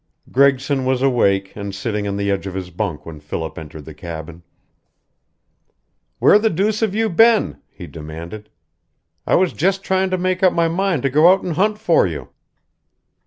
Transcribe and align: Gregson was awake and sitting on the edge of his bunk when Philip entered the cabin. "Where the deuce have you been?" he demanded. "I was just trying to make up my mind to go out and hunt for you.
Gregson 0.31 0.83
was 0.83 1.03
awake 1.03 1.55
and 1.55 1.75
sitting 1.75 2.07
on 2.07 2.17
the 2.17 2.31
edge 2.31 2.47
of 2.47 2.55
his 2.55 2.71
bunk 2.71 3.05
when 3.05 3.19
Philip 3.19 3.55
entered 3.59 3.85
the 3.85 3.93
cabin. 3.93 4.41
"Where 6.17 6.39
the 6.39 6.49
deuce 6.49 6.79
have 6.79 6.95
you 6.95 7.07
been?" 7.07 7.61
he 7.69 7.85
demanded. 7.85 8.49
"I 9.27 9.35
was 9.35 9.53
just 9.53 9.83
trying 9.83 10.09
to 10.09 10.17
make 10.17 10.41
up 10.41 10.53
my 10.53 10.67
mind 10.67 11.03
to 11.03 11.11
go 11.11 11.31
out 11.31 11.43
and 11.43 11.53
hunt 11.53 11.77
for 11.77 12.07
you. 12.07 12.29